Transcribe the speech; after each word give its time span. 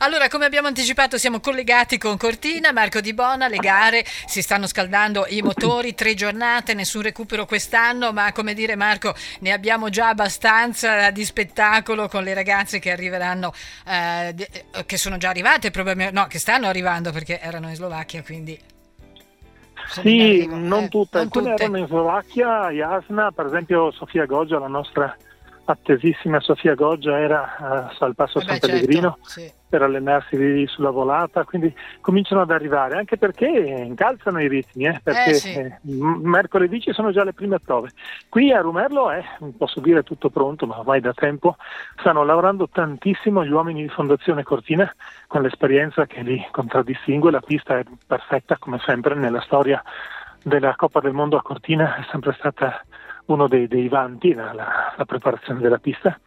Allora, 0.00 0.28
come 0.28 0.44
abbiamo 0.44 0.68
anticipato, 0.68 1.16
siamo 1.16 1.40
collegati 1.40 1.96
con 1.96 2.18
Cortina, 2.18 2.70
Marco 2.70 3.00
Di 3.00 3.14
Bona, 3.14 3.48
le 3.48 3.56
gare 3.56 4.04
si 4.26 4.42
stanno 4.42 4.66
scaldando 4.66 5.24
i 5.28 5.40
motori, 5.40 5.94
tre 5.94 6.12
giornate, 6.12 6.74
nessun 6.74 7.00
recupero 7.00 7.46
quest'anno, 7.46 8.12
ma 8.12 8.30
come 8.32 8.52
dire 8.52 8.76
Marco, 8.76 9.14
ne 9.40 9.52
abbiamo 9.52 9.88
già 9.88 10.08
abbastanza 10.08 11.10
di 11.10 11.24
spettacolo 11.24 12.08
con 12.08 12.24
le 12.24 12.34
ragazze 12.34 12.78
che 12.78 12.90
arriveranno, 12.90 13.54
eh, 13.86 14.34
che 14.84 14.96
sono 14.98 15.16
già 15.16 15.30
arrivate, 15.30 15.70
probabilmente, 15.70 16.12
no, 16.12 16.26
che 16.26 16.38
stanno 16.38 16.66
arrivando 16.66 17.10
perché 17.10 17.40
erano 17.40 17.70
in 17.70 17.74
Slovacchia, 17.74 18.22
quindi 18.22 18.58
sì, 19.88 20.46
non 20.46 20.84
eh, 20.84 20.88
tutte, 20.88 21.16
non 21.16 21.26
alcune 21.26 21.50
tutte. 21.50 21.62
erano 21.62 21.78
in 21.78 21.86
Slovacchia, 21.86 22.68
Jasna, 22.70 23.30
per 23.30 23.46
esempio 23.46 23.90
Sofia 23.92 24.26
Goggia, 24.26 24.58
la 24.58 24.68
nostra 24.68 25.16
attesissima 25.66 26.40
Sofia 26.40 26.74
Goggia 26.74 27.18
era 27.18 27.90
uh, 27.98 28.04
al 28.04 28.14
Passo 28.14 28.38
eh 28.38 28.42
San 28.42 28.54
beh, 28.54 28.66
Pellegrino 28.66 29.18
certo, 29.22 29.28
sì. 29.28 29.52
per 29.68 29.82
allenarsi 29.82 30.66
sulla 30.68 30.90
volata, 30.90 31.44
quindi 31.44 31.74
cominciano 32.00 32.42
ad 32.42 32.50
arrivare, 32.50 32.96
anche 32.96 33.16
perché 33.16 33.46
incalzano 33.46 34.40
i 34.40 34.48
ritmi, 34.48 34.86
eh, 34.86 35.00
perché 35.02 35.30
eh, 35.30 35.34
sì. 35.34 35.54
eh, 35.54 35.78
mercoledì 35.82 36.80
ci 36.80 36.92
sono 36.92 37.10
già 37.10 37.24
le 37.24 37.32
prime 37.32 37.58
prove. 37.58 37.90
Qui 38.28 38.52
a 38.52 38.60
Rumerlo 38.60 39.10
è, 39.10 39.24
posso 39.56 39.80
dire, 39.80 40.04
tutto 40.04 40.30
pronto, 40.30 40.66
ma 40.66 40.78
ormai 40.78 41.00
da 41.00 41.12
tempo 41.12 41.56
stanno 41.98 42.24
lavorando 42.24 42.68
tantissimo 42.68 43.44
gli 43.44 43.50
uomini 43.50 43.82
di 43.82 43.88
Fondazione 43.88 44.44
Cortina 44.44 44.92
con 45.26 45.42
l'esperienza 45.42 46.06
che 46.06 46.22
li 46.22 46.46
contraddistingue, 46.52 47.32
la 47.32 47.40
pista 47.40 47.78
è 47.78 47.84
perfetta 48.06 48.56
come 48.58 48.78
sempre 48.84 49.14
nella 49.16 49.40
storia 49.40 49.82
della 50.44 50.76
Coppa 50.76 51.00
del 51.00 51.12
Mondo 51.12 51.36
a 51.36 51.42
Cortina, 51.42 51.96
è 51.96 52.06
sempre 52.08 52.32
stata 52.38 52.80
uno 53.26 53.48
dei, 53.48 53.66
dei 53.66 53.88
vanti, 53.88 54.34
la, 54.34 54.52
la, 54.52 55.04
preparazione 55.04 55.60
della 55.60 55.78
pista. 55.78 56.18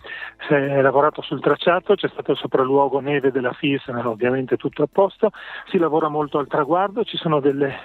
Si 0.48 0.54
è 0.54 0.82
lavorato 0.82 1.22
sul 1.22 1.42
tracciato, 1.42 1.96
c'è 1.96 2.10
stato 2.10 2.32
il 2.32 2.38
sopralluogo 2.38 3.00
neve 3.00 3.32
della 3.32 3.54
FIS, 3.54 3.88
ovviamente 3.88 4.58
tutto 4.58 4.84
a 4.84 4.90
posto, 4.92 5.32
si 5.70 5.78
lavora 5.78 6.10
molto 6.10 6.40
al 6.40 6.48
traguardo, 6.48 7.04
ci 7.04 7.18
sono 7.18 7.40
delle, 7.40 7.76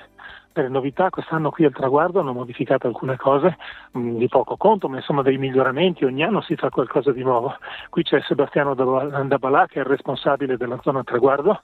delle 0.52 0.68
novità, 0.68 1.10
quest'anno 1.10 1.50
qui 1.50 1.64
al 1.64 1.72
traguardo 1.72 2.20
hanno 2.20 2.32
modificato 2.32 2.86
alcune 2.86 3.16
cose 3.16 3.56
mh, 3.92 3.98
mm, 3.98 4.16
di 4.16 4.28
poco 4.28 4.56
conto, 4.56 4.88
ma 4.88 4.96
insomma 4.96 5.22
dei 5.22 5.38
miglioramenti, 5.38 6.04
ogni 6.04 6.24
anno 6.24 6.40
si 6.40 6.56
fa 6.56 6.70
qualcosa 6.70 7.12
di 7.12 7.22
nuovo. 7.22 7.56
Qui 7.90 8.02
c'è 8.02 8.20
Sebastiano 8.22 8.74
Dabalà 8.74 9.66
che 9.66 9.76
è 9.76 9.80
il 9.80 9.86
responsabile 9.86 10.56
della 10.56 10.78
zona 10.82 11.04
traguardo 11.04 11.62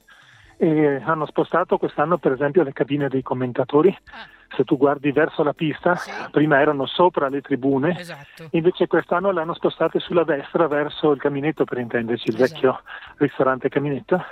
e 0.56 1.00
hanno 1.04 1.26
spostato 1.26 1.78
quest'anno 1.78 2.18
per 2.18 2.32
esempio 2.32 2.62
le 2.62 2.72
cabine 2.72 3.08
dei 3.08 3.22
commentatori. 3.22 3.96
Ah 4.12 4.38
se 4.54 4.64
tu 4.64 4.76
guardi 4.76 5.12
verso 5.12 5.42
la 5.42 5.52
pista, 5.52 5.94
sì. 5.96 6.10
prima 6.30 6.60
erano 6.60 6.86
sopra 6.86 7.28
le 7.28 7.40
tribune, 7.40 7.98
esatto. 7.98 8.48
invece 8.50 8.86
quest'anno 8.86 9.30
le 9.30 9.40
hanno 9.40 9.54
spostate 9.54 9.98
sulla 10.00 10.24
destra 10.24 10.66
verso 10.66 11.12
il 11.12 11.20
caminetto, 11.20 11.64
per 11.64 11.78
intenderci, 11.78 12.28
il 12.28 12.34
esatto. 12.34 12.52
vecchio 12.52 12.80
ristorante 13.16 13.68
caminetto, 13.68 14.24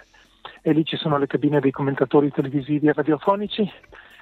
e 0.62 0.72
lì 0.72 0.84
ci 0.84 0.96
sono 0.96 1.18
le 1.18 1.26
cabine 1.26 1.60
dei 1.60 1.70
commentatori 1.70 2.30
televisivi 2.30 2.88
e 2.88 2.92
radiofonici, 2.92 3.70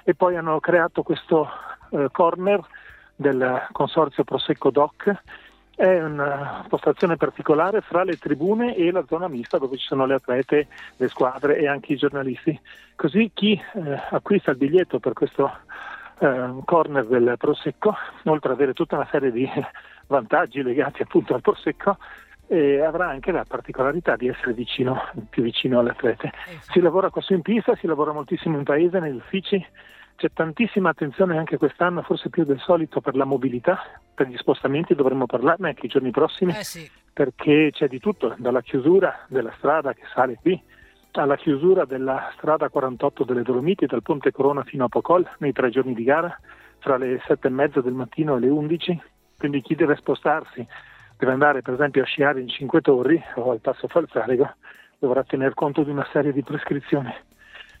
e 0.03 0.13
poi 0.13 0.35
hanno 0.35 0.59
creato 0.59 1.03
questo 1.03 1.49
eh, 1.91 2.07
corner 2.11 2.61
del 3.15 3.67
consorzio 3.71 4.23
Prosecco 4.23 4.69
Doc, 4.69 5.13
è 5.77 6.01
una 6.01 6.65
postazione 6.67 7.17
particolare 7.17 7.81
fra 7.81 8.03
le 8.03 8.17
tribune 8.17 8.75
e 8.75 8.89
la 8.89 9.05
zona 9.07 9.27
mista 9.27 9.59
dove 9.59 9.77
ci 9.77 9.85
sono 9.85 10.07
le 10.07 10.15
atlete, 10.15 10.67
le 10.95 11.07
squadre 11.07 11.55
e 11.57 11.67
anche 11.67 11.93
i 11.93 11.97
giornalisti. 11.97 12.59
Così 12.95 13.29
chi 13.31 13.53
eh, 13.53 14.01
acquista 14.09 14.49
il 14.49 14.57
biglietto 14.57 14.97
per 14.97 15.13
questo 15.13 15.51
eh, 16.17 16.51
corner 16.65 17.05
del 17.05 17.35
Prosecco, 17.37 17.95
oltre 18.23 18.49
ad 18.49 18.55
avere 18.55 18.73
tutta 18.73 18.95
una 18.95 19.07
serie 19.11 19.31
di 19.31 19.47
vantaggi 20.07 20.63
legati 20.63 21.03
appunto 21.03 21.35
al 21.35 21.41
Prosecco, 21.41 21.97
eh, 22.47 22.81
avrà 22.81 23.09
anche 23.09 23.31
la 23.31 23.45
particolarità 23.47 24.15
di 24.15 24.29
essere 24.29 24.53
vicino, 24.53 24.99
più 25.29 25.43
vicino 25.43 25.77
alle 25.77 25.91
atlete. 25.91 26.31
Si 26.71 26.79
lavora 26.79 27.11
qua 27.11 27.21
su 27.21 27.33
in 27.33 27.43
pista, 27.43 27.75
si 27.75 27.85
lavora 27.85 28.13
moltissimo 28.13 28.57
in 28.57 28.63
paese, 28.63 28.97
negli 28.97 29.17
uffici, 29.17 29.63
c'è 30.17 30.31
tantissima 30.33 30.89
attenzione 30.89 31.37
anche 31.37 31.57
quest'anno, 31.57 32.01
forse 32.01 32.29
più 32.29 32.43
del 32.43 32.59
solito, 32.59 33.01
per 33.01 33.15
la 33.15 33.23
mobilità, 33.23 33.79
per 34.15 34.27
gli 34.27 34.35
spostamenti, 34.35 34.95
dovremmo 34.95 35.27
parlarne 35.27 35.69
anche 35.69 35.85
i 35.85 35.89
giorni 35.89 36.09
prossimi, 36.09 36.57
eh 36.57 36.63
sì. 36.63 36.89
perché 37.13 37.69
c'è 37.71 37.87
di 37.87 37.99
tutto, 37.99 38.33
dalla 38.39 38.61
chiusura 38.61 39.25
della 39.27 39.53
strada 39.57 39.93
che 39.93 40.01
sale 40.15 40.39
qui, 40.41 40.59
alla 41.11 41.35
chiusura 41.35 41.85
della 41.85 42.31
strada 42.35 42.67
48 42.67 43.23
delle 43.25 43.43
Dolomiti, 43.43 43.85
dal 43.85 44.01
Ponte 44.01 44.31
Corona 44.31 44.63
fino 44.63 44.85
a 44.85 44.89
Pocol, 44.89 45.27
nei 45.37 45.53
tre 45.53 45.69
giorni 45.69 45.93
di 45.93 46.03
gara, 46.03 46.35
fra 46.79 46.97
le 46.97 47.21
sette 47.27 47.47
e 47.47 47.51
mezza 47.51 47.81
del 47.81 47.93
mattino 47.93 48.37
e 48.37 48.39
le 48.39 48.49
11, 48.49 49.01
quindi 49.37 49.61
chi 49.61 49.75
deve 49.75 49.95
spostarsi, 49.97 50.65
deve 51.15 51.31
andare 51.31 51.61
per 51.61 51.75
esempio 51.75 52.01
a 52.01 52.05
sciare 52.05 52.41
in 52.41 52.47
Cinque 52.47 52.81
Torri 52.81 53.21
o 53.35 53.51
al 53.51 53.59
Passo 53.59 53.87
Falzarigo, 53.87 54.51
dovrà 54.97 55.23
tener 55.23 55.53
conto 55.53 55.83
di 55.83 55.91
una 55.91 56.07
serie 56.11 56.33
di 56.33 56.41
prescrizioni. 56.41 57.13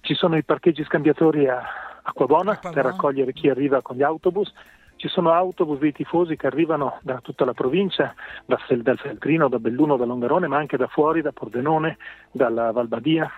Ci 0.01 0.13
sono 0.13 0.37
i 0.37 0.43
parcheggi 0.43 0.83
scambiatori 0.83 1.47
a 1.47 1.86
Acquabona, 2.09 2.51
Acquabona 2.51 2.81
per 2.81 2.91
raccogliere 2.91 3.33
chi 3.33 3.49
arriva 3.49 3.81
con 3.81 3.97
gli 3.97 4.03
autobus. 4.03 4.51
Ci 4.95 5.09
sono 5.09 5.31
autobus 5.31 5.79
dei 5.79 5.91
tifosi 5.91 6.35
che 6.37 6.47
arrivano 6.47 6.99
da 7.01 7.19
tutta 7.21 7.45
la 7.45 7.53
provincia, 7.53 8.15
da, 8.45 8.57
dal 8.81 8.97
Feltrino, 8.97 9.47
da 9.49 9.59
Belluno, 9.59 9.97
da 9.97 10.05
Longarone, 10.05 10.47
ma 10.47 10.57
anche 10.57 10.77
da 10.77 10.87
fuori, 10.87 11.21
da 11.21 11.31
Pordenone, 11.31 11.97
dalla 12.31 12.71
Valbadia, 12.71 13.29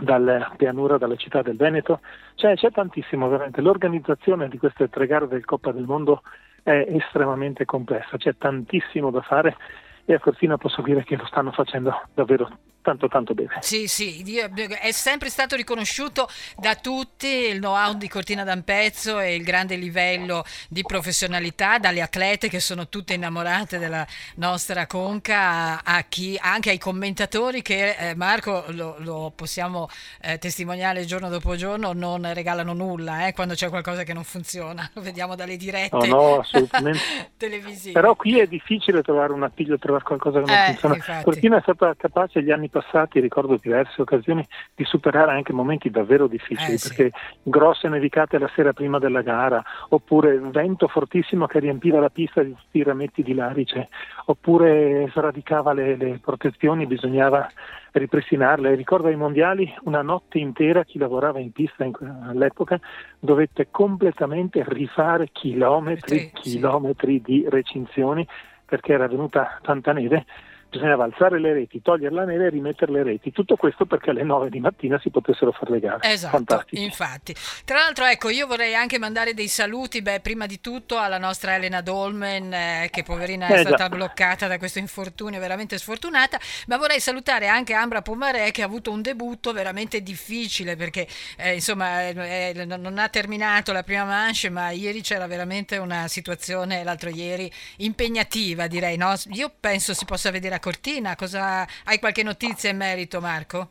dalla 0.00 0.52
pianura, 0.56 0.96
dalla 0.96 1.16
città 1.16 1.42
del 1.42 1.56
Veneto. 1.56 2.00
Cioè, 2.36 2.54
c'è 2.54 2.70
tantissimo 2.70 3.28
veramente. 3.28 3.60
L'organizzazione 3.60 4.48
di 4.48 4.58
queste 4.58 4.88
tre 4.88 5.06
gare 5.06 5.26
del 5.28 5.44
Coppa 5.44 5.72
del 5.72 5.84
Mondo 5.84 6.22
è 6.62 6.86
estremamente 6.88 7.64
complessa, 7.64 8.16
c'è 8.16 8.36
tantissimo 8.36 9.10
da 9.10 9.20
fare 9.22 9.56
e 10.04 10.14
a 10.14 10.20
Cortina 10.20 10.56
posso 10.56 10.80
dire 10.82 11.02
che 11.04 11.16
lo 11.16 11.26
stanno 11.26 11.50
facendo 11.50 11.92
davvero 12.14 12.48
tanto 12.82 13.08
tanto 13.08 13.34
bene. 13.34 13.58
Sì, 13.60 13.86
sì, 13.86 14.22
è 14.22 14.90
sempre 14.92 15.30
stato 15.30 15.56
riconosciuto 15.56 16.28
da 16.56 16.74
tutti 16.74 17.26
il 17.26 17.58
know-how 17.58 17.94
di 17.94 18.08
Cortina 18.08 18.44
d'Ampezzo 18.44 19.18
e 19.18 19.34
il 19.34 19.42
grande 19.42 19.76
livello 19.76 20.44
di 20.68 20.82
professionalità 20.82 21.78
dalle 21.78 22.02
atlete 22.02 22.48
che 22.48 22.60
sono 22.60 22.88
tutte 22.88 23.14
innamorate 23.14 23.78
della 23.78 24.06
nostra 24.36 24.86
conca 24.86 25.82
a 25.82 26.02
chi, 26.08 26.38
anche 26.40 26.70
ai 26.70 26.78
commentatori 26.78 27.62
che 27.62 27.94
eh, 27.96 28.14
Marco 28.14 28.64
lo, 28.68 28.96
lo 28.98 29.32
possiamo 29.34 29.88
eh, 30.20 30.38
testimoniare 30.38 31.04
giorno 31.04 31.28
dopo 31.28 31.56
giorno 31.56 31.92
non 31.92 32.28
regalano 32.34 32.72
nulla 32.72 33.26
eh, 33.26 33.32
quando 33.32 33.54
c'è 33.54 33.68
qualcosa 33.68 34.02
che 34.02 34.12
non 34.12 34.24
funziona, 34.24 34.88
lo 34.94 35.02
vediamo 35.02 35.34
dalle 35.34 35.56
dirette 35.56 36.06
no, 36.08 36.36
no, 36.36 36.44
televisive. 37.36 37.92
Però 37.92 38.14
qui 38.14 38.38
è 38.38 38.46
difficile 38.46 39.02
trovare 39.02 39.32
un 39.32 39.42
appiglio, 39.42 39.78
trovare 39.78 40.04
qualcosa 40.04 40.40
che 40.40 40.46
non 40.46 40.56
eh, 40.56 40.64
funziona. 40.66 40.94
Infatti. 40.96 41.24
Cortina 41.24 41.58
è 41.58 41.60
stata 41.62 41.94
capace 41.96 42.42
gli 42.42 42.50
anni 42.50 42.68
passati, 42.72 43.20
ricordo 43.20 43.58
diverse 43.60 44.00
occasioni, 44.00 44.44
di 44.74 44.84
superare 44.84 45.32
anche 45.32 45.52
momenti 45.52 45.90
davvero 45.90 46.26
difficili, 46.26 46.74
eh, 46.74 46.78
perché 46.80 47.10
sì. 47.12 47.38
grosse 47.42 47.88
nevicate 47.88 48.38
la 48.38 48.50
sera 48.54 48.72
prima 48.72 48.98
della 48.98 49.20
gara, 49.20 49.62
oppure 49.90 50.38
vento 50.38 50.88
fortissimo 50.88 51.46
che 51.46 51.60
riempiva 51.60 52.00
la 52.00 52.08
pista 52.08 52.42
di 52.42 52.54
tutti 52.54 52.78
i 52.78 52.82
rametti 52.82 53.22
di 53.22 53.34
larice, 53.34 53.88
oppure 54.24 55.08
sradicava 55.12 55.74
le, 55.74 55.96
le 55.96 56.18
protezioni, 56.20 56.86
bisognava 56.86 57.46
ripristinarle. 57.92 58.74
Ricordo 58.74 59.08
ai 59.08 59.16
mondiali 59.16 59.72
una 59.82 60.02
notte 60.02 60.38
intera 60.38 60.84
chi 60.84 60.98
lavorava 60.98 61.38
in 61.38 61.52
pista 61.52 61.84
in, 61.84 61.92
all'epoca 62.26 62.80
dovette 63.18 63.68
completamente 63.70 64.64
rifare 64.66 65.28
chilometri, 65.30 66.18
sì, 66.18 66.30
chilometri 66.32 67.16
sì. 67.16 67.22
di 67.22 67.46
recinzioni 67.48 68.26
perché 68.64 68.94
era 68.94 69.06
venuta 69.06 69.58
tanta 69.60 69.92
neve 69.92 70.24
bisognava 70.72 71.04
alzare 71.04 71.38
le 71.38 71.52
reti, 71.52 71.82
togliere 71.82 72.14
la 72.14 72.24
neve 72.24 72.46
e 72.46 72.48
rimettere 72.48 72.90
le 72.92 73.02
reti. 73.02 73.30
Tutto 73.30 73.56
questo 73.56 73.84
perché 73.84 74.10
alle 74.10 74.22
9 74.22 74.48
di 74.48 74.58
mattina 74.58 74.98
si 74.98 75.10
potessero 75.10 75.52
fare 75.52 75.72
le 75.72 75.80
gare. 75.80 76.10
Esatto, 76.10 76.36
Fantastico. 76.36 76.80
infatti. 76.80 77.34
Tra 77.64 77.78
l'altro, 77.78 78.06
ecco, 78.06 78.30
io 78.30 78.46
vorrei 78.46 78.74
anche 78.74 78.98
mandare 78.98 79.34
dei 79.34 79.48
saluti, 79.48 80.00
beh, 80.00 80.20
prima 80.20 80.46
di 80.46 80.60
tutto 80.60 80.96
alla 80.96 81.18
nostra 81.18 81.54
Elena 81.54 81.82
Dolmen, 81.82 82.52
eh, 82.52 82.88
che 82.90 83.02
poverina 83.02 83.48
è 83.48 83.52
eh, 83.52 83.58
stata 83.58 83.88
già. 83.88 83.88
bloccata 83.90 84.46
da 84.46 84.56
questo 84.56 84.78
infortunio, 84.78 85.38
veramente 85.38 85.76
sfortunata, 85.76 86.38
ma 86.68 86.78
vorrei 86.78 87.00
salutare 87.00 87.48
anche 87.48 87.74
Ambra 87.74 88.00
Pomarè 88.00 88.50
che 88.50 88.62
ha 88.62 88.66
avuto 88.66 88.90
un 88.90 89.02
debutto 89.02 89.52
veramente 89.52 90.02
difficile 90.02 90.76
perché, 90.76 91.06
eh, 91.36 91.54
insomma, 91.54 92.08
eh, 92.08 92.54
eh 92.56 92.64
non 92.64 92.98
ha 92.98 93.08
terminato 93.08 93.72
la 93.72 93.82
prima 93.82 94.04
manche, 94.04 94.48
ma 94.48 94.70
ieri 94.70 95.02
c'era 95.02 95.26
veramente 95.26 95.76
una 95.76 96.08
situazione, 96.08 96.82
l'altro 96.82 97.10
ieri, 97.10 97.50
impegnativa, 97.78 98.66
direi, 98.66 98.96
no? 98.96 99.14
Io 99.32 99.52
penso 99.60 99.92
si 99.92 100.04
possa 100.06 100.30
vedere 100.30 100.54
a 100.54 100.60
Cortina. 100.62 101.16
Cosa... 101.16 101.66
Hai 101.84 101.98
qualche 101.98 102.22
notizia 102.22 102.70
in 102.70 102.76
merito, 102.76 103.20
Marco? 103.20 103.70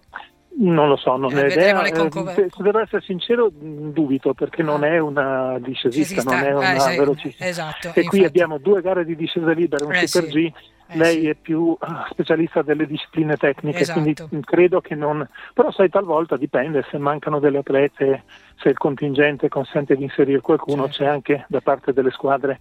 Non 0.54 0.90
lo 0.90 0.98
so, 0.98 1.16
non 1.16 1.32
eh, 1.32 1.44
ho 1.44 1.46
idea. 1.48 1.82
Eh, 1.84 2.12
se, 2.34 2.50
se 2.50 2.62
devo 2.62 2.80
essere 2.80 3.02
sincero, 3.02 3.50
dubito 3.50 4.34
perché 4.34 4.62
non 4.62 4.84
è 4.84 5.00
una 5.00 5.58
discesista, 5.60 6.24
non 6.24 6.44
è 6.44 6.54
una 6.54 6.74
eh, 6.74 6.80
sì, 6.80 6.98
velocista. 6.98 7.46
Esatto, 7.46 7.88
e 7.88 8.02
infatti. 8.02 8.08
qui 8.08 8.26
abbiamo 8.26 8.58
due 8.58 8.82
gare 8.82 9.06
di 9.06 9.16
discesa 9.16 9.52
libera, 9.52 9.86
un 9.86 9.94
eh, 9.94 10.08
Super 10.08 10.30
sì. 10.30 10.50
G. 10.50 10.54
Eh, 10.88 10.98
Lei 10.98 11.22
sì. 11.22 11.30
è 11.30 11.36
più 11.36 11.74
ah, 11.80 12.06
specialista 12.12 12.64
delle 12.64 12.86
discipline 12.86 13.38
tecniche, 13.38 13.80
esatto. 13.80 14.02
quindi 14.02 14.46
credo 14.46 14.82
che 14.82 14.94
non. 14.94 15.26
Però 15.54 15.72
sai, 15.72 15.90
talvolta 15.90 16.36
dipende 16.36 16.86
se 16.92 16.98
mancano 16.98 17.40
delle 17.40 17.60
atlete, 17.60 18.24
se 18.58 18.68
il 18.68 18.78
contingente 18.78 19.48
consente 19.48 19.96
di 19.96 20.04
inserire 20.04 20.42
qualcuno, 20.42 20.90
certo. 20.90 20.98
c'è 20.98 21.06
anche 21.10 21.46
da 21.48 21.62
parte 21.62 21.94
delle 21.94 22.12
squadre, 22.12 22.60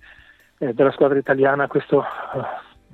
eh, 0.58 0.72
della 0.74 0.92
squadra 0.92 1.18
italiana 1.18 1.66
questo 1.66 2.04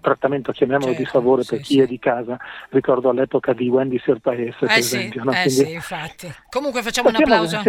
trattamento, 0.00 0.52
chiamiamolo 0.52 0.92
certo, 0.92 1.02
di 1.02 1.08
favore 1.08 1.42
sì, 1.42 1.48
per 1.50 1.60
chi 1.60 1.74
sì. 1.74 1.80
è 1.80 1.86
di 1.86 1.98
casa. 1.98 2.36
Ricordo 2.70 3.08
all'epoca 3.08 3.52
di 3.52 3.68
Wendy 3.68 3.98
Sirpaes, 3.98 4.54
eh 4.54 4.66
per 4.66 4.70
sì, 4.72 4.78
esempio. 4.78 5.24
No? 5.24 5.32
Eh 5.32 5.48
sì, 5.48 5.72
infatti. 5.72 6.32
Comunque 6.48 6.82
facciamo 6.82 7.08
un 7.08 7.16
applauso 7.16 7.60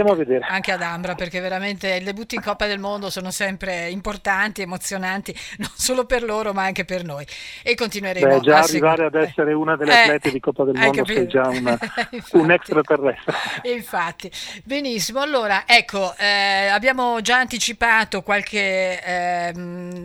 anche 0.41 0.71
ad 0.71 0.81
Ambra, 0.81 1.15
perché 1.15 1.39
veramente 1.39 1.95
i 1.95 2.03
debutti 2.03 2.35
in 2.35 2.41
Coppa 2.41 2.67
del 2.67 2.79
Mondo 2.79 3.09
sono 3.09 3.31
sempre 3.31 3.89
importanti, 3.89 4.61
emozionanti, 4.61 5.33
non 5.57 5.69
solo 5.73 6.05
per 6.05 6.23
loro, 6.23 6.53
ma 6.53 6.63
anche 6.63 6.85
per 6.85 7.03
noi. 7.03 7.25
E 7.63 7.75
continueremo 7.75 8.27
Beh, 8.37 8.39
già 8.41 8.57
a 8.57 8.63
arrivare 8.63 9.05
ad 9.05 9.15
essere 9.15 9.53
una 9.53 9.75
delle 9.75 9.93
eh, 9.93 10.01
atlete 10.01 10.31
di 10.31 10.39
Coppa 10.39 10.63
del 10.63 10.75
Mondo 10.75 11.05
sei 11.05 11.27
già 11.27 11.47
una, 11.47 11.77
un 12.33 12.51
extraterrestre. 12.51 13.33
Infatti, 13.73 14.31
benissimo. 14.63 15.21
Allora, 15.21 15.63
ecco, 15.65 16.13
eh, 16.17 16.67
abbiamo 16.67 17.21
già 17.21 17.37
anticipato 17.37 18.21
qualche 18.21 19.03
eh, 19.03 19.51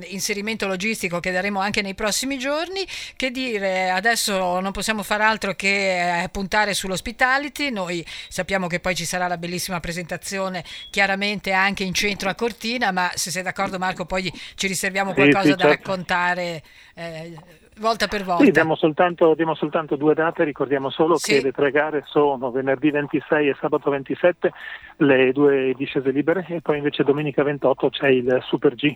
inserimento 0.08 0.66
logistico 0.66 1.20
che 1.20 1.30
daremo 1.30 1.60
anche 1.60 1.82
nei 1.82 1.94
prossimi 1.94 2.11
prossimi 2.12 2.36
giorni. 2.38 2.84
Che 3.16 3.30
dire, 3.30 3.88
adesso 3.88 4.60
non 4.60 4.70
possiamo 4.70 5.02
fare 5.02 5.24
altro 5.24 5.54
che 5.54 6.22
eh, 6.22 6.28
puntare 6.28 6.74
sull'ospitality. 6.74 7.70
Noi 7.70 8.04
sappiamo 8.28 8.66
che 8.66 8.80
poi 8.80 8.94
ci 8.94 9.06
sarà 9.06 9.26
la 9.26 9.38
bellissima 9.38 9.80
presentazione, 9.80 10.62
chiaramente 10.90 11.52
anche 11.52 11.84
in 11.84 11.94
centro 11.94 12.28
a 12.28 12.34
Cortina, 12.34 12.92
ma 12.92 13.10
se 13.14 13.30
sei 13.30 13.42
d'accordo 13.42 13.78
Marco 13.78 14.04
poi 14.04 14.30
ci 14.54 14.66
riserviamo 14.66 15.14
qualcosa 15.14 15.44
sì, 15.44 15.50
sì, 15.50 15.56
da 15.56 15.68
certo. 15.68 15.88
raccontare. 15.88 16.62
Eh, 16.94 17.34
volta 17.78 18.06
per 18.06 18.24
volta. 18.24 18.44
Sì, 18.44 18.50
diamo 18.50 18.76
soltanto, 18.76 19.34
diamo 19.34 19.54
soltanto, 19.54 19.96
due 19.96 20.12
date, 20.12 20.44
ricordiamo 20.44 20.90
solo 20.90 21.16
sì. 21.16 21.32
che 21.32 21.42
le 21.42 21.52
tre 21.52 21.70
gare 21.70 22.02
sono 22.04 22.50
venerdì 22.50 22.90
26 22.90 23.48
e 23.48 23.56
sabato 23.58 23.88
27, 23.88 24.52
le 24.98 25.32
due 25.32 25.72
discese 25.74 26.10
libere 26.10 26.44
e 26.50 26.60
poi 26.60 26.76
invece 26.76 27.04
domenica 27.04 27.42
28 27.42 27.88
c'è 27.88 28.08
il 28.08 28.38
Super 28.42 28.74
G 28.74 28.94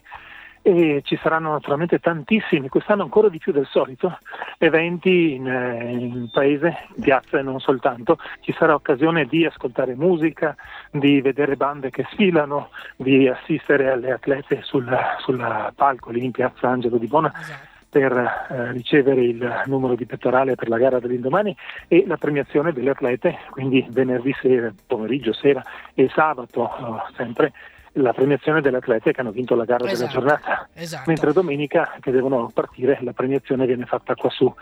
e 0.67 1.01
ci 1.05 1.17
saranno 1.23 1.53
naturalmente 1.53 2.01
tantissimi, 2.01 2.69
quest'anno 2.69 3.05
ancora 3.05 3.29
di 3.29 3.39
più 3.39 3.53
del 3.53 3.69
solito, 3.71 4.19
eventi 4.59 5.35
in, 5.35 5.47
eh, 5.47 5.93
in 5.93 6.29
paese, 6.33 6.89
in 6.97 7.03
piazza 7.05 7.39
e 7.39 7.43
non 7.43 7.61
soltanto. 7.61 8.19
Ci 8.41 8.53
sarà 8.53 8.75
occasione 8.75 9.27
di 9.27 9.47
ascoltare 9.47 9.95
musica, 9.95 10.57
di 10.91 11.21
vedere 11.21 11.55
bande 11.55 11.91
che 11.91 12.05
sfilano, 12.11 12.71
di 12.97 13.29
assistere 13.29 13.93
alle 13.93 14.11
atlete 14.11 14.63
sul, 14.63 14.93
sul 15.19 15.73
palco 15.77 16.11
lì 16.11 16.25
in 16.25 16.33
piazza 16.33 16.69
Angelo 16.69 16.99
di 16.99 17.07
Bona. 17.07 17.33
Esatto 17.33 17.75
per 17.89 18.13
eh, 18.13 18.73
ricevere 18.73 19.23
il 19.23 19.63
numero 19.67 19.95
di 19.95 20.05
pettorale 20.05 20.55
per 20.55 20.69
la 20.69 20.77
gara 20.77 20.99
dell'indomani 20.99 21.57
e 21.89 22.05
la 22.07 22.19
premiazione 22.19 22.73
delle 22.73 22.91
atlete, 22.91 23.39
quindi 23.49 23.87
venerdì 23.89 24.35
sera, 24.39 24.71
pomeriggio, 24.87 25.33
sera 25.33 25.63
e 25.95 26.11
sabato 26.13 26.69
eh, 26.69 27.15
sempre 27.15 27.53
la 27.97 28.13
premiazione 28.13 28.61
delle 28.61 28.79
atlete 28.79 29.13
che 29.13 29.21
hanno 29.21 29.31
vinto 29.31 29.55
la 29.55 29.65
gara 29.65 29.85
esatto, 29.85 29.99
della 29.99 30.11
giornata, 30.11 30.69
esatto. 30.73 31.05
mentre 31.07 31.33
domenica 31.33 31.97
che 32.01 32.11
devono 32.11 32.51
partire 32.53 32.99
la 33.03 33.13
premiazione 33.13 33.67
viene 33.67 33.85
fatta 33.87 34.15
qua 34.15 34.31
su 34.31 34.53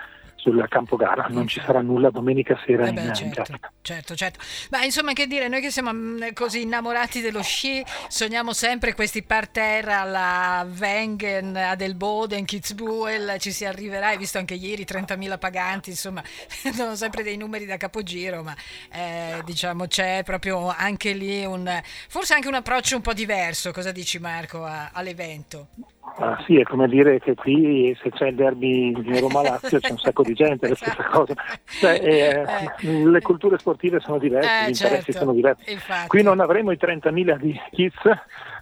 sul 0.45 0.67
campo 0.69 0.97
gara, 0.97 1.27
non 1.31 1.49
ci 1.49 1.59
sarà 1.65 1.81
nulla 1.81 2.11
domenica 2.11 2.61
sera 2.67 2.87
eh 2.87 2.93
beh, 2.93 3.01
in, 3.01 3.15
certo, 3.15 3.53
in 3.53 3.59
certo, 3.81 4.15
certo. 4.15 4.39
Ma 4.71 4.85
insomma 4.85 5.15
che 5.15 5.27
dire, 5.27 5.49
noi 5.49 5.63
che 5.63 5.71
siamo 5.71 5.91
mm, 5.91 6.29
così 6.35 6.61
innamorati 6.63 7.23
dello 7.23 7.43
sci, 7.43 7.83
sogniamo 8.09 8.53
sempre 8.53 8.93
questi 8.93 9.23
parterre 9.23 9.95
alla 9.95 10.67
Wengen, 10.79 11.57
a 11.57 11.75
Del 11.77 11.95
Boden, 11.95 12.45
Kitzbühel, 12.45 13.39
ci 13.39 13.53
si 13.53 13.65
arriverà, 13.65 14.09
hai 14.09 14.19
visto 14.19 14.37
anche 14.37 14.53
ieri 14.53 14.85
30.000 14.85 15.39
paganti, 15.39 15.91
insomma, 15.91 16.23
sono 16.75 16.95
sempre 16.95 17.23
dei 17.23 17.39
numeri 17.39 17.65
da 17.65 17.79
capogiro, 17.79 18.43
ma 18.43 18.55
eh, 18.93 19.41
diciamo 19.45 19.87
c'è 19.87 20.23
proprio 20.25 20.69
anche 20.69 21.15
lì 21.15 21.43
un, 21.47 21.81
forse 22.09 22.35
anche 22.35 22.49
un 22.49 22.55
approccio 22.55 22.97
un 22.97 23.03
po' 23.03 23.15
diverso, 23.15 23.73
cosa 23.73 23.93
dici 23.93 24.19
Marco, 24.19 24.63
a, 24.65 24.91
all'evento? 24.93 25.69
Ah, 26.17 26.41
sì, 26.47 26.59
è 26.59 26.63
come 26.63 26.87
dire 26.87 27.19
che 27.19 27.35
qui 27.35 27.97
se 28.01 28.11
c'è 28.11 28.29
il 28.29 28.37
derby 28.37 28.93
di 28.93 29.19
Roma-Lazio 29.19 29.81
c'è 29.81 29.91
un 29.91 29.99
sacco 29.99 30.23
di 30.23 30.33
gente, 30.33 30.69
la 30.69 30.75
stessa 30.77 31.03
cosa. 31.11 31.35
Cioè, 31.65 32.01
eh, 32.03 32.45
eh. 32.89 33.05
Le 33.05 33.21
culture 33.21 33.59
sportive 33.59 33.99
sono 33.99 34.19
diverse, 34.19 34.49
eh, 34.49 34.65
gli 34.67 34.75
interessi 34.75 35.11
certo. 35.13 35.21
sono 35.21 35.33
diversi. 35.33 35.73
Infatti. 35.73 36.07
Qui 36.07 36.23
non 36.23 36.39
avremo 36.39 36.71
i 36.71 36.79
30.000 36.81 37.37
di 37.37 37.61
Kids, 37.73 38.03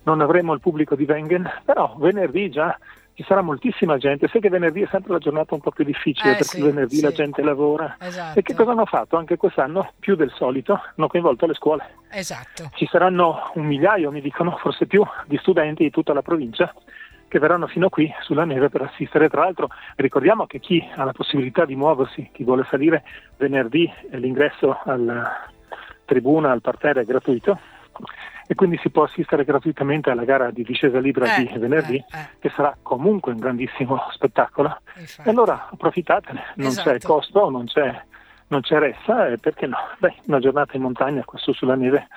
non 0.04 0.22
avremo 0.22 0.54
il 0.54 0.60
pubblico 0.60 0.94
di 0.94 1.04
Wengen, 1.04 1.48
però 1.64 1.94
venerdì 1.98 2.48
già 2.48 2.76
ci 3.14 3.22
sarà 3.24 3.42
moltissima 3.42 3.98
gente. 3.98 4.28
Sai 4.28 4.40
che 4.40 4.48
venerdì 4.48 4.80
è 4.80 4.88
sempre 4.90 5.12
la 5.12 5.18
giornata 5.18 5.54
un 5.54 5.60
po' 5.60 5.72
più 5.72 5.84
difficile 5.84 6.30
eh, 6.30 6.36
perché 6.36 6.56
sì, 6.56 6.62
venerdì 6.62 6.96
sì. 6.96 7.02
la 7.02 7.12
gente 7.12 7.42
lavora. 7.42 7.96
Esatto. 8.00 8.38
E 8.38 8.42
che 8.42 8.54
cosa 8.54 8.70
hanno 8.70 8.86
fatto? 8.86 9.18
Anche 9.18 9.36
quest'anno, 9.36 9.92
più 9.98 10.16
del 10.16 10.32
solito, 10.34 10.80
hanno 10.96 11.08
coinvolto 11.08 11.46
le 11.46 11.54
scuole. 11.54 11.96
Esatto. 12.10 12.70
Ci 12.74 12.86
saranno 12.86 13.50
un 13.54 13.66
migliaio, 13.66 14.10
mi 14.10 14.22
dicono, 14.22 14.56
forse 14.56 14.86
più, 14.86 15.04
di 15.26 15.36
studenti 15.36 15.82
di 15.82 15.90
tutta 15.90 16.14
la 16.14 16.22
provincia 16.22 16.72
che 17.32 17.38
verranno 17.38 17.66
fino 17.66 17.88
qui 17.88 18.12
sulla 18.20 18.44
neve 18.44 18.68
per 18.68 18.82
assistere. 18.82 19.30
Tra 19.30 19.40
l'altro 19.40 19.70
ricordiamo 19.96 20.44
che 20.44 20.60
chi 20.60 20.86
ha 20.96 21.02
la 21.02 21.12
possibilità 21.12 21.64
di 21.64 21.74
muoversi, 21.74 22.28
chi 22.30 22.44
vuole 22.44 22.66
salire 22.68 23.04
venerdì, 23.38 23.90
l'ingresso 24.10 24.78
alla 24.84 25.48
tribuna, 26.04 26.50
al 26.50 26.60
parterre 26.60 27.00
è 27.00 27.04
gratuito 27.06 27.58
e 28.46 28.54
quindi 28.54 28.76
si 28.82 28.90
può 28.90 29.04
assistere 29.04 29.44
gratuitamente 29.44 30.10
alla 30.10 30.24
gara 30.24 30.50
di 30.50 30.62
discesa 30.62 30.98
libera 30.98 31.34
eh, 31.34 31.46
di 31.46 31.58
venerdì, 31.58 31.96
eh, 31.96 32.04
eh. 32.18 32.28
che 32.38 32.50
sarà 32.50 32.76
comunque 32.82 33.32
un 33.32 33.38
grandissimo 33.38 33.98
spettacolo. 34.10 34.82
Infatti. 34.98 35.26
E 35.26 35.30
allora 35.30 35.68
approfittatene, 35.70 36.42
non 36.56 36.66
esatto. 36.66 36.90
c'è 36.90 36.98
costo, 36.98 37.48
non 37.48 37.64
c'è, 37.64 37.98
non 38.48 38.60
c'è 38.60 38.78
ressa, 38.78 39.34
perché 39.40 39.66
no? 39.66 39.78
Beh, 39.96 40.16
una 40.26 40.38
giornata 40.38 40.76
in 40.76 40.82
montagna, 40.82 41.24
questo 41.24 41.54
sulla 41.54 41.76
neve 41.76 42.08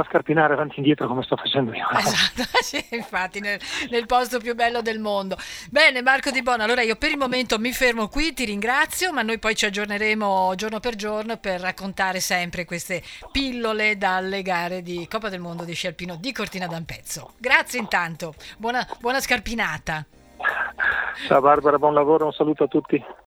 a 0.00 0.04
scarpinare 0.04 0.52
avanti 0.52 0.74
e 0.74 0.78
indietro 0.78 1.06
come 1.06 1.22
sto 1.22 1.36
facendo 1.36 1.72
io. 1.72 1.86
Esatto, 1.96 2.42
sì, 2.62 2.84
infatti 2.90 3.40
nel, 3.40 3.58
nel, 3.90 4.06
posto 4.06 4.38
più 4.38 4.54
bello 4.54 4.82
del 4.82 4.98
mondo. 4.98 5.36
Bene 5.70 6.02
Marco 6.02 6.30
Di 6.30 6.42
Bono, 6.42 6.62
allora 6.62 6.82
io 6.82 6.96
per 6.96 7.10
il 7.10 7.16
momento 7.16 7.58
mi 7.58 7.72
fermo 7.72 8.08
qui, 8.08 8.32
ti 8.32 8.44
ringrazio, 8.44 9.12
ma 9.12 9.22
noi 9.22 9.38
poi 9.38 9.54
ci 9.54 9.64
aggiorneremo 9.64 10.54
giorno 10.54 10.80
per 10.80 10.94
giorno 10.94 11.36
per 11.38 11.60
raccontare 11.60 12.20
sempre 12.20 12.64
queste 12.64 13.02
pillole 13.32 13.96
dalle 13.96 14.42
gare 14.42 14.82
di 14.82 15.06
Coppa 15.08 15.28
del 15.28 15.40
Mondo 15.40 15.64
di 15.64 15.74
sci 15.74 15.86
alpino 15.86 16.16
di 16.16 16.32
Cortina 16.32 16.66
d'Ampezzo. 16.66 17.32
Grazie 17.38 17.80
intanto, 17.80 18.34
buona, 18.58 18.86
buona 19.00 19.20
scarpinata. 19.20 20.04
Ciao 21.26 21.40
Barbara, 21.40 21.78
buon 21.78 21.94
lavoro, 21.94 22.26
un 22.26 22.32
saluto 22.32 22.64
a 22.64 22.68
tutti. 22.68 23.02